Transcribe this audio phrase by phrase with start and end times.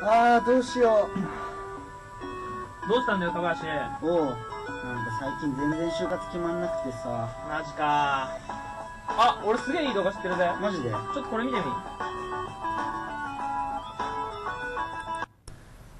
[0.00, 1.08] あーどうしよ
[2.88, 3.66] どうしたんだよ、高橋。
[4.06, 4.38] うおうなんか
[5.20, 8.30] 最近全然就活決まんなくてさマジか
[9.08, 10.50] あ、俺すげえいい動画知ってるぜ。
[10.60, 10.90] マジで？
[10.90, 11.64] ちょっとこれ見てみ。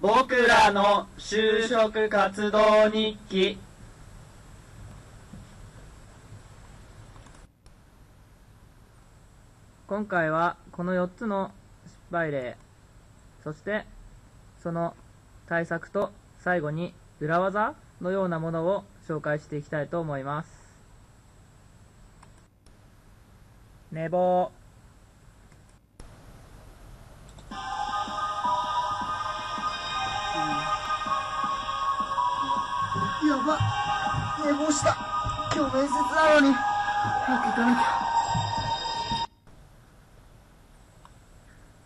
[0.00, 3.58] 僕らの就職活動日記。
[9.86, 11.52] 今回はこの4つの
[11.86, 12.56] 失敗例、
[13.44, 13.84] そして
[14.62, 14.96] その
[15.46, 20.50] 対策と最後に裏技のようなものを紹介していきたいと思います。
[23.92, 24.50] 寝坊。
[33.26, 33.58] やば
[34.44, 34.96] 寝坊した
[35.54, 37.80] 今日面接なのに早く行かなきゃ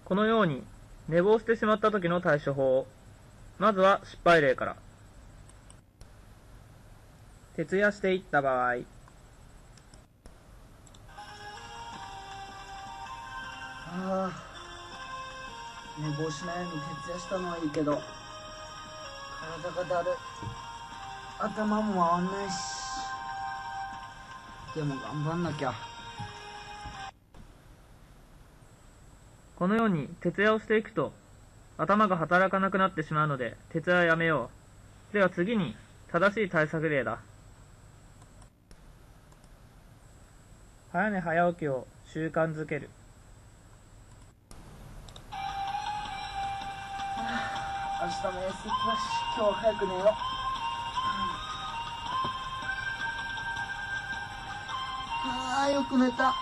[0.04, 0.64] このように
[1.08, 2.86] 寝坊してしまった時の対処法。
[3.58, 4.76] まずは失敗例から。
[7.56, 8.76] 徹夜していった場合。
[13.90, 18.00] あー寝坊しないように徹夜したのはいいけど
[19.64, 20.10] 体がだる
[21.38, 22.54] 頭も回んないし
[24.76, 25.72] でも頑張んなきゃ
[29.58, 31.12] このように徹夜をしていくと
[31.78, 34.50] 頭が働かなくなってしまうので徹夜はやめよ
[35.10, 35.12] う。
[35.12, 35.74] では次に
[36.12, 37.18] 正しい対策例だ。
[40.92, 42.88] 早寝早起きを習慣づける。
[48.00, 48.64] 明日も面接だし
[49.36, 50.04] 今日は早く寝よう
[55.26, 56.32] ああよく寝た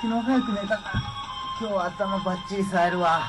[0.00, 1.15] 昨日早く寝たから
[1.58, 3.22] 今日は頭バッチリ冴えるわ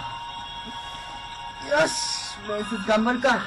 [1.72, 3.40] よし面接頑張るか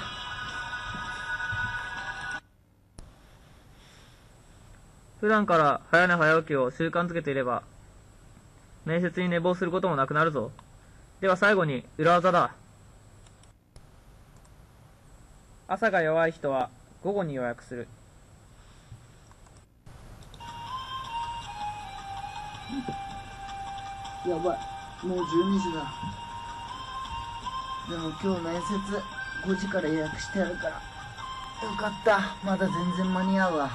[5.21, 7.63] 普段から早寝早起きを習慣づけていれば、
[8.87, 10.51] 面接に寝坊することもなくなるぞ。
[11.21, 12.55] では最後に裏技だ。
[15.69, 16.71] 朝が弱い人は
[17.05, 17.87] 午後に予約する。
[24.27, 25.07] やばい。
[25.07, 25.93] もう12時だ。
[27.89, 28.75] でも今日面接
[29.47, 30.71] 5時から予約してあるから。
[30.71, 30.77] よ
[31.79, 32.21] かった。
[32.45, 33.71] まだ全然間に合うわ。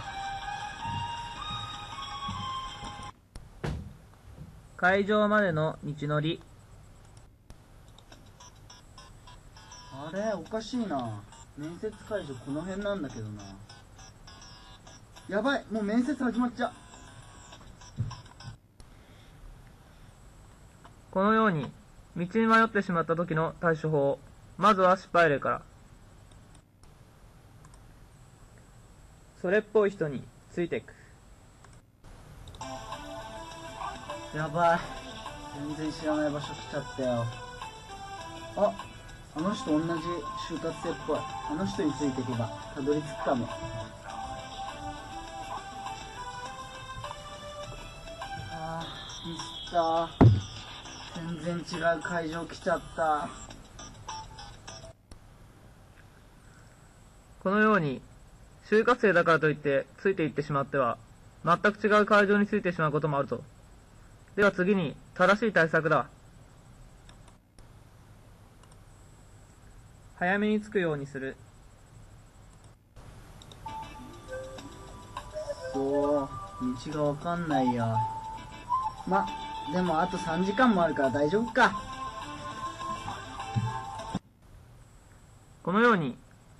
[4.77, 6.41] 会場までの道のり。
[9.91, 11.21] あれおかしいな。
[11.57, 13.41] 面接会場この辺なんだけどな。
[15.27, 15.65] やばい。
[15.71, 16.84] もう面接始まっちゃう
[21.15, 21.71] このように、
[22.17, 24.19] 道に迷ってしまった時の対処法。
[24.57, 25.61] まずは失敗例から。
[29.41, 30.21] それっぽい人に
[30.51, 30.93] ついていく。
[34.35, 34.79] やばい
[35.77, 37.25] 全然知らない場所来ちゃったよ
[38.57, 38.73] あ
[39.37, 39.85] あの人同じ
[40.49, 43.47] 就活生っぽいあの人についていけばたどり着くかも
[48.51, 50.24] あーミスった
[51.15, 53.29] 全然違う会場来ちゃった
[57.41, 58.01] このように、
[58.69, 60.97] 就活生だからといってついていってしまっては、
[61.45, 63.41] 全く違う会場についてしまうこともあるぞ。
[64.35, 66.07] では次に、正しい対策だ。
[70.17, 71.37] 早めに着くようにする。
[75.71, 76.29] そう
[76.87, 77.95] 道がわかんないや
[79.05, 79.27] ま
[79.71, 81.73] でもあと3時間もあるから大丈夫か
[85.63, 86.15] このように、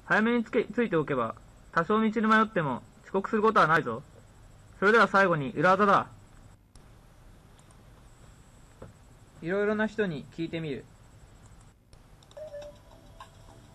[0.05, 1.35] 早めにつけ、ついておけば、
[1.71, 4.01] 多少道に迷っても遅刻することはないぞ。
[4.79, 6.07] それでは最後に裏技だ。
[9.43, 10.85] いろいろな人に聞いてみる。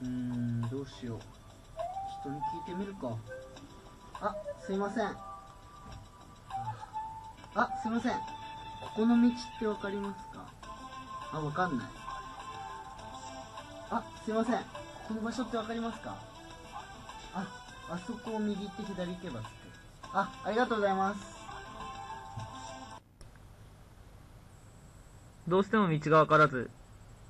[0.02, 1.18] うーんどうしよう
[2.22, 3.16] 人に聞いてみるか
[4.20, 4.34] あ
[4.64, 5.06] すいません
[7.54, 8.39] あすいません
[9.00, 10.44] ここの道ってわかりますか？
[11.32, 11.86] あわかんない。
[13.88, 14.56] あすいません。
[14.56, 14.60] こ
[15.08, 16.18] この場所ってわかりますか？
[17.32, 17.46] あ
[17.88, 19.48] あそこを右行って左行けば着く
[20.12, 21.20] あありがとうございます。
[25.48, 26.68] どうしても道がわからず、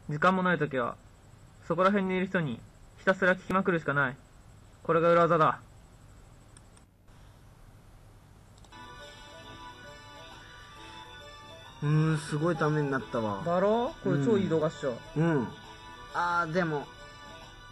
[0.08, 0.96] 時間もないときは、
[1.69, 2.58] そこら辺にいる人に
[2.99, 4.17] ひたすら聞きまくるしかない。
[4.82, 5.61] これが裏技だ。
[11.82, 13.43] うーん、すごいためになったわ。
[13.44, 13.94] だろ？
[14.05, 14.94] これ超いい動画っしょ。
[15.17, 15.49] うん。
[16.15, 16.87] あー、でも、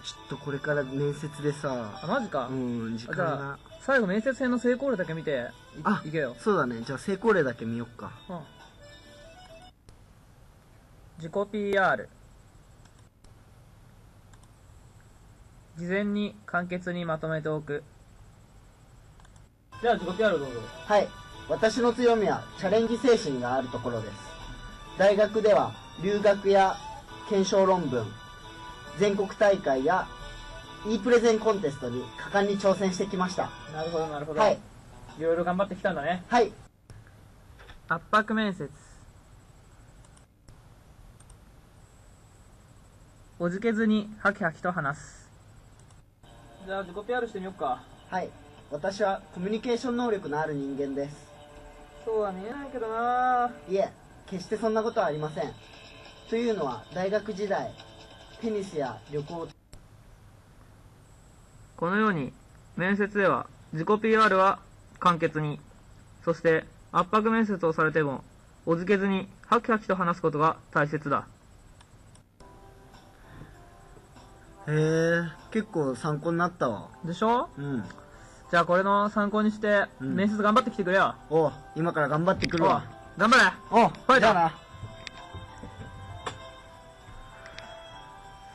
[0.05, 2.49] ちょっとこれから面接でさあ、、マジか？
[2.49, 6.35] うん、時間あじゃあが。、最後面接編の成功例だけ見て、いあいけよ。
[6.39, 6.81] そうだね。
[6.83, 8.13] じゃあ成功例だけ見よっか。
[8.29, 8.41] うん。
[11.19, 12.09] 自己 PR。
[15.77, 17.85] 事前に簡潔にまとめておく。
[19.83, 20.61] じゃあ自己 PR どうぞ。
[20.87, 21.09] はい。
[21.49, 24.15] 私の強みはチャレンジ精神があるところです。
[24.99, 25.73] 大学では
[26.03, 26.77] 留学や
[27.29, 28.07] 検証論文、
[28.99, 30.07] 全国大会や
[30.87, 33.51] e プレゼンコンテストに果敢に挑戦してきました。
[33.75, 34.41] なるほど、なるほど。
[34.41, 34.59] はい。
[35.19, 36.23] いろいろ頑張ってきたんだね。
[36.29, 36.53] はい。
[37.89, 38.71] 圧迫面接。
[43.39, 45.31] おじけずにハキハキと話す。
[46.67, 47.83] じゃあ自己 PR してみよっか。
[48.11, 48.29] はい。
[48.71, 51.28] 私はコミュニケーション能力のある人間です。
[52.05, 53.93] そうは見えないけどないえ、
[54.27, 55.53] 決してそんなことはありません。
[56.29, 57.73] というのは、大学時代、
[58.41, 59.49] テニスや旅行、
[61.77, 62.33] このように、
[62.77, 64.59] 面接では自己 PR は
[64.99, 65.61] 簡潔に、
[66.25, 68.25] そして圧迫面接をされても、
[68.67, 71.27] おじけずにハキハキと話すことが大切だ。
[74.67, 76.89] へえ、結構参考になったわ。
[77.05, 77.49] でしょ？
[77.57, 77.85] うん。
[78.51, 81.15] じゃあこれの参考にして、うん面接頑張ってきてくれよ。
[81.29, 82.83] おう今から頑張ってくるわ。
[83.19, 84.53] 頑張れおうファイトな。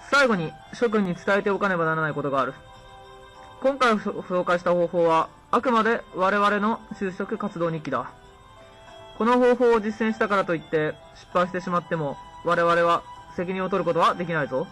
[0.10, 2.54] 最後に諸君に伝えておかねばならないことがある。
[3.62, 8.12] 今回紹介した方法は、あくまで我々の就職活動日記だ。
[9.18, 13.04] この方法を実践したからといって失敗してしまっても、我々は
[13.36, 14.68] 責任を取ることはできないぞ。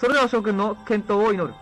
[0.00, 1.54] それでは諸君の健闘を祈る。